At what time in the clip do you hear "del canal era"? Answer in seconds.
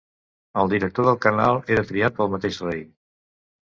1.11-1.87